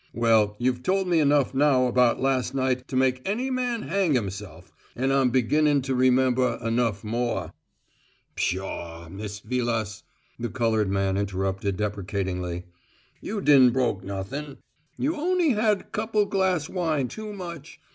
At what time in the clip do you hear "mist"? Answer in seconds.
9.09-9.43